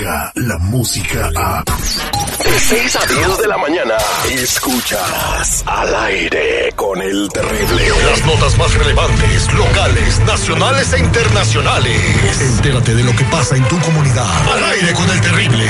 [0.00, 1.62] la música a...
[1.62, 3.94] De 6 a 10 de la mañana,
[4.30, 7.82] escuchas al aire con el terrible.
[8.10, 12.40] Las notas más relevantes, locales, nacionales e internacionales.
[12.40, 14.26] Entérate de lo que pasa en tu comunidad.
[14.50, 15.64] Al aire con el terrible.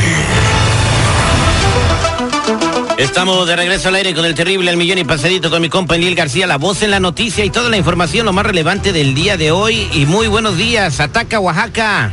[2.98, 5.96] Estamos de regreso al aire con el terrible El Millón y Pasadito con mi compa
[5.96, 9.14] Enil García, la voz en la noticia y toda la información, lo más relevante del
[9.14, 9.88] día de hoy.
[9.92, 12.12] Y muy buenos días, Ataca Oaxaca.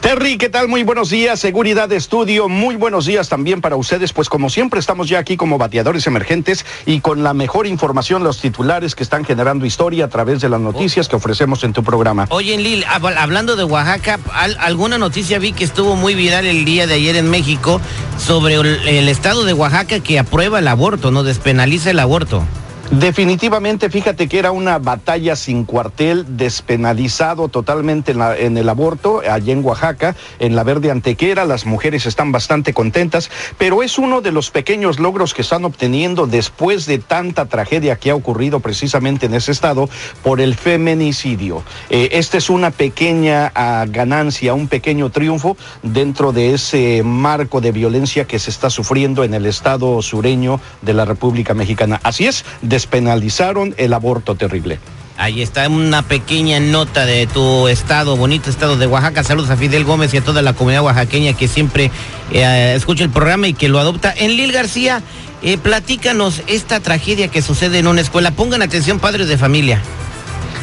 [0.00, 0.68] Terry, ¿qué tal?
[0.68, 2.48] Muy buenos días, Seguridad Estudio.
[2.48, 6.64] Muy buenos días también para ustedes, pues como siempre estamos ya aquí como bateadores emergentes
[6.86, 10.60] y con la mejor información, los titulares que están generando historia a través de las
[10.60, 12.26] noticias que ofrecemos en tu programa.
[12.30, 14.20] Oye, Lil, hablando de Oaxaca,
[14.60, 17.80] alguna noticia vi que estuvo muy viral el día de ayer en México
[18.18, 22.44] sobre el estado de Oaxaca que aprueba el aborto, no despenaliza el aborto.
[22.90, 29.62] Definitivamente, fíjate que era una batalla sin cuartel, despenalizado totalmente en, el aborto, allá en
[29.62, 31.44] Oaxaca, en la Verde Antequera.
[31.44, 36.26] Las mujeres están bastante contentas, pero es uno de los pequeños logros que están obteniendo
[36.26, 39.90] después de tanta tragedia que ha ocurrido precisamente en ese estado
[40.22, 41.62] por el feminicidio.
[41.90, 47.70] Eh, esta es una pequeña ah, ganancia, un pequeño triunfo dentro de ese marco de
[47.70, 52.00] violencia que se está sufriendo en el estado sureño de la República Mexicana.
[52.02, 52.46] Así es,
[52.78, 54.78] despenalizaron el aborto terrible.
[55.16, 59.24] Ahí está una pequeña nota de tu estado, bonito estado de Oaxaca.
[59.24, 61.90] Saludos a Fidel Gómez y a toda la comunidad oaxaqueña que siempre
[62.30, 64.14] eh, escucha el programa y que lo adopta.
[64.16, 65.02] En Lil García,
[65.42, 68.30] eh, platícanos esta tragedia que sucede en una escuela.
[68.30, 69.82] Pongan atención, padres de familia.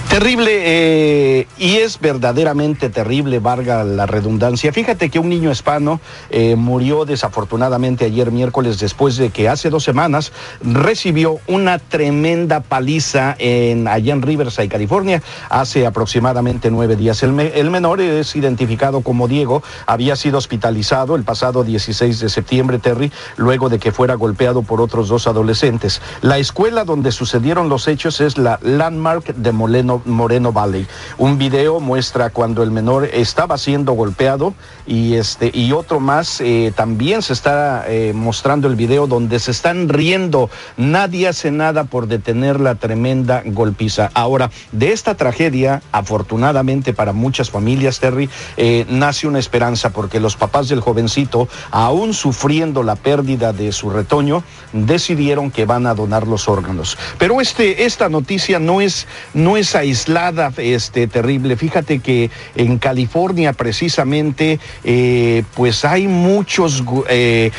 [0.10, 4.72] Terrible, eh, y es verdaderamente terrible, Varga, la redundancia.
[4.72, 6.00] Fíjate que un niño hispano
[6.30, 13.36] eh, murió desafortunadamente ayer miércoles después de que hace dos semanas recibió una tremenda paliza
[13.40, 17.22] en, allá en Riverside, California, hace aproximadamente nueve días.
[17.24, 22.80] El, el menor es identificado como Diego, había sido hospitalizado el pasado 16 de septiembre,
[22.80, 26.02] Terry, luego de que fuera golpeado por otros dos adolescentes.
[26.22, 30.88] La escuela donde sucedieron los hechos es la Landmark de Moleno Moreno Valley.
[31.18, 34.54] Un video muestra cuando el menor estaba siendo golpeado
[34.86, 39.52] y este y otro más eh, también se está eh, mostrando el video donde se
[39.52, 40.50] están riendo.
[40.78, 44.12] Nadie hace nada por detener la tremenda golpiza.
[44.14, 50.36] Ahora, de esta tragedia, afortunadamente para muchas familias, Terry, eh, nace una esperanza porque los
[50.36, 56.28] papás del jovencito, aún sufriendo la pérdida de su retoño, decidieron que van a donar
[56.28, 56.98] los órganos.
[57.18, 61.56] Pero este, esta noticia no es, no es aislada, este, terrible.
[61.56, 67.52] Fíjate que en California precisamente, eh, pues hay muchos eh,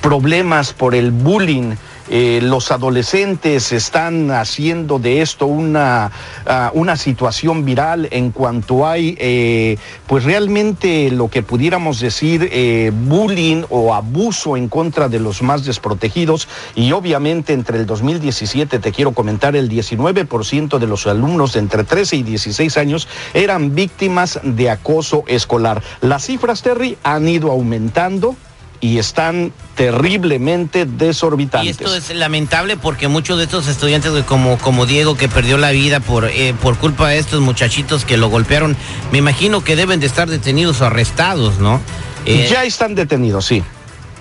[0.00, 1.74] problemas por el bullying
[2.12, 6.10] eh, los adolescentes están haciendo de esto una,
[6.44, 9.78] ah, una situación viral en cuanto hay, eh,
[10.08, 15.64] pues realmente lo que pudiéramos decir, eh, bullying o abuso en contra de los más
[15.64, 16.48] desprotegidos.
[16.74, 22.16] Y obviamente entre el 2017, te quiero comentar, el 19% de los alumnos entre 13
[22.16, 25.80] y 16 años eran víctimas de acoso escolar.
[26.00, 28.34] Las cifras, Terry, han ido aumentando
[28.80, 31.80] y están terriblemente desorbitantes.
[31.80, 35.70] Y esto es lamentable porque muchos de estos estudiantes, como, como Diego, que perdió la
[35.70, 38.76] vida por, eh, por culpa de estos muchachitos que lo golpearon,
[39.12, 41.80] me imagino que deben de estar detenidos o arrestados, ¿no?
[42.24, 43.62] Eh, ya están detenidos, sí.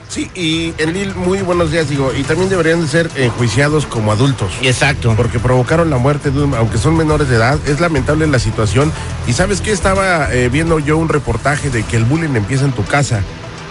[0.09, 4.11] Sí, y en Lil, muy buenos días, digo, y también deberían de ser enjuiciados como
[4.11, 4.51] adultos.
[4.63, 5.13] Exacto.
[5.15, 8.91] Porque provocaron la muerte, de aunque son menores de edad, es lamentable la situación.
[9.27, 12.71] Y sabes qué, estaba eh, viendo yo un reportaje de que el bullying empieza en
[12.71, 13.21] tu casa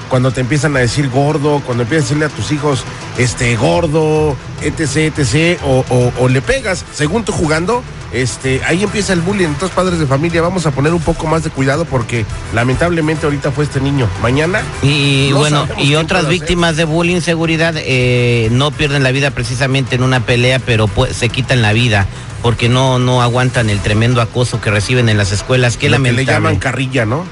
[0.08, 2.84] cuando te empiezan a decir gordo, cuando empiezas a decirle a tus hijos,
[3.16, 7.82] este, gordo, etc, etc, o, le pegas, según tú jugando,
[8.12, 9.48] este, ahí empieza el bullying.
[9.48, 12.24] Entonces, padres de familia, vamos a poner un poco más de cuidado porque
[12.54, 14.08] lamentablemente ahorita fue este niño.
[14.22, 14.62] Mañana.
[14.82, 20.02] Y bueno, y otras víctimas de bullying, seguridad, eh, no pierden la vida precisamente en
[20.02, 22.06] una pelea, pero se quitan la vida
[22.42, 25.76] porque no, no aguantan el tremendo acoso que reciben en las escuelas.
[25.76, 26.24] Qué lamentable.
[26.24, 27.24] le llaman carrilla, ¿no?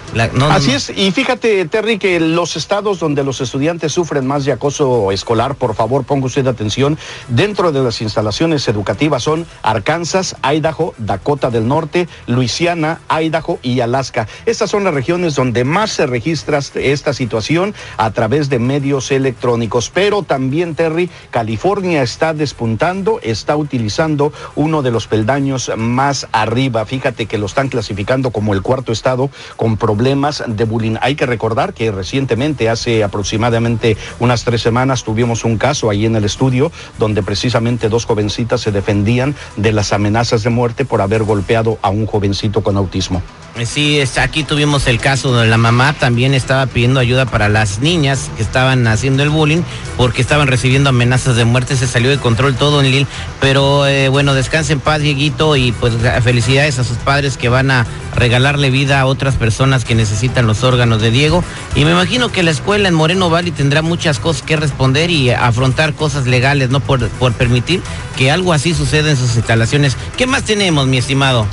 [0.51, 5.13] Así es, y fíjate, Terry, que los estados donde los estudiantes sufren más de acoso
[5.13, 10.66] escolar, por favor, ponga usted atención, dentro de las instalaciones educativas son Arkansas, Idaho,
[10.99, 14.27] Dakota del Norte, Luisiana, Idaho y Alaska.
[14.47, 19.91] Estas son las regiones donde más se registra esta situación a través de medios electrónicos.
[19.91, 26.85] Pero también, Terry, California está despuntando, está utilizando uno de los peldaños más arriba.
[26.85, 30.97] Fíjate que lo están clasificando como el cuarto estado con problemas de bullying.
[31.01, 36.17] Hay que recordar que recientemente, hace aproximadamente unas tres semanas, tuvimos un caso ahí en
[36.17, 41.23] el estudio donde precisamente dos jovencitas se defendían de las amenazas de muerte por haber
[41.23, 43.23] golpeado a un jovencito con autismo.
[43.65, 48.31] Sí, aquí tuvimos el caso de la mamá, también estaba pidiendo ayuda para las niñas
[48.37, 49.63] que estaban haciendo el bullying
[49.97, 53.07] porque estaban recibiendo amenazas de muerte, se salió de control todo en Lille,
[53.41, 57.71] pero eh, bueno, descanse en paz Dieguito y pues felicidades a sus padres que van
[57.71, 61.43] a regalarle vida a otras personas que necesitan los órganos de Diego
[61.75, 65.31] y me imagino que la escuela en Moreno Valley tendrá muchas cosas que responder y
[65.31, 66.81] afrontar cosas legales, ¿no?
[66.81, 67.81] Por, por permitir
[68.19, 69.97] que algo así suceda en sus instalaciones.
[70.19, 71.47] ¿Qué más tenemos, mi estimado?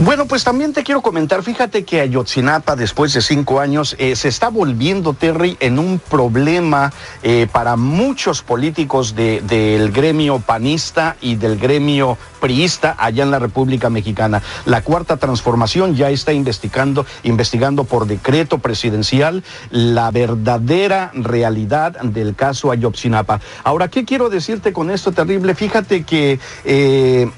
[0.00, 4.28] Bueno, pues también te quiero comentar, fíjate que Ayotzinapa, después de cinco años, eh, se
[4.28, 6.92] está volviendo, Terry, en un problema
[7.24, 13.90] eh, para muchos políticos del gremio panista y del gremio priista allá en la República
[13.90, 14.40] Mexicana.
[14.66, 19.42] La cuarta transformación ya está investigando, investigando por decreto presidencial
[19.72, 23.40] la verdadera realidad del caso Ayotzinapa.
[23.64, 25.56] Ahora, ¿qué quiero decirte con esto terrible?
[25.56, 26.38] Fíjate que...
[26.64, 27.28] Eh,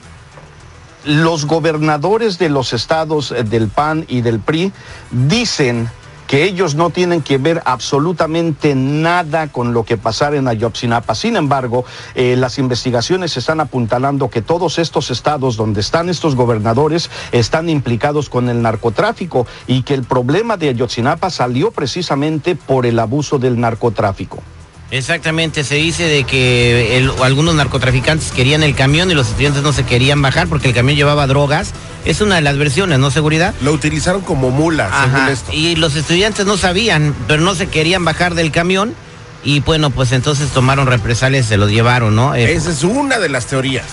[1.05, 4.73] los gobernadores de los estados eh, del PAN y del PRI
[5.11, 5.89] dicen
[6.31, 11.17] que ellos no tienen que ver absolutamente nada con lo que pasara en Ayotzinapa.
[11.17, 17.11] Sin embargo, eh, las investigaciones están apuntalando que todos estos estados donde están estos gobernadores
[17.33, 23.01] están implicados con el narcotráfico y que el problema de Ayotzinapa salió precisamente por el
[23.01, 24.41] abuso del narcotráfico.
[24.91, 29.85] Exactamente, se dice de que algunos narcotraficantes querían el camión y los estudiantes no se
[29.85, 31.73] querían bajar porque el camión llevaba drogas.
[32.05, 33.11] Es una de las versiones, ¿no?
[33.11, 33.55] Seguridad.
[33.61, 35.53] Lo utilizaron como mula, según esto.
[35.53, 38.95] Y los estudiantes no sabían, pero no se querían bajar del camión.
[39.43, 42.35] Y bueno, pues entonces tomaron represalias, se lo llevaron, ¿no?
[42.35, 43.87] Eh, Esa es una de las teorías.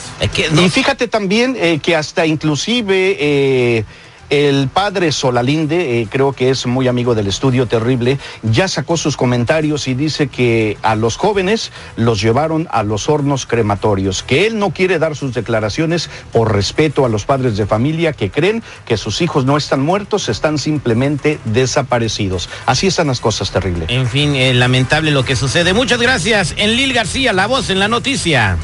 [0.57, 3.85] Y fíjate también eh, que hasta inclusive...
[4.29, 9.15] El padre Solalinde, eh, creo que es muy amigo del estudio terrible, ya sacó sus
[9.15, 14.59] comentarios y dice que a los jóvenes los llevaron a los hornos crematorios, que él
[14.59, 18.97] no quiere dar sus declaraciones por respeto a los padres de familia que creen que
[18.97, 22.49] sus hijos no están muertos, están simplemente desaparecidos.
[22.65, 23.85] Así están las cosas terrible.
[23.87, 25.73] En fin, eh, lamentable lo que sucede.
[25.73, 26.53] Muchas gracias.
[26.57, 28.57] En Lil García, la voz en la noticia.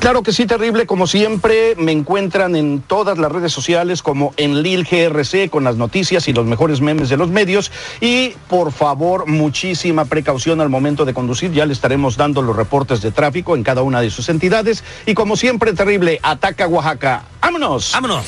[0.00, 0.86] Claro que sí, terrible.
[0.86, 5.76] Como siempre, me encuentran en todas las redes sociales como en Lil GRC con las
[5.76, 7.70] noticias y los mejores memes de los medios.
[8.00, 11.52] Y por favor, muchísima precaución al momento de conducir.
[11.52, 14.82] Ya le estaremos dando los reportes de tráfico en cada una de sus entidades.
[15.04, 17.24] Y como siempre, terrible, ataca Oaxaca.
[17.42, 17.92] ¡Vámonos!
[17.92, 18.24] ¡Vámonos!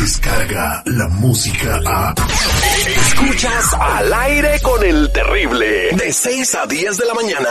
[0.00, 2.14] Descarga la música a.
[2.86, 5.90] Escuchas al aire con el terrible.
[5.92, 7.48] De 6 a 10 de la mañana.